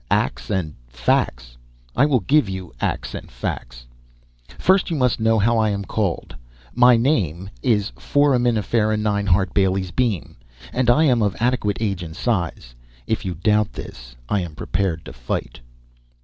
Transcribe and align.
Acts 0.09 0.49
and 0.49 0.73
facts, 0.87 1.55
I 1.95 2.07
will 2.07 2.21
give 2.21 2.49
you 2.49 2.73
acts 2.81 3.13
and 3.13 3.29
facts. 3.29 3.85
First 4.57 4.89
you 4.89 4.97
must 4.97 5.19
know 5.19 5.37
how 5.37 5.59
I 5.59 5.69
am 5.69 5.85
called. 5.85 6.35
My 6.73 6.97
"name" 6.97 7.51
is 7.61 7.91
Foraminifera 7.91 8.97
9 8.97 9.27
Hart 9.27 9.53
Bailey's 9.53 9.91
Beam, 9.91 10.37
and 10.73 10.89
I 10.89 11.03
am 11.03 11.21
of 11.21 11.35
adequate 11.39 11.77
age 11.79 12.01
and 12.01 12.15
size. 12.15 12.73
(If 13.05 13.25
you 13.25 13.35
doubt 13.35 13.73
this, 13.73 14.15
I 14.27 14.41
am 14.41 14.55
prepared 14.55 15.05
to 15.05 15.13
fight.) 15.13 15.59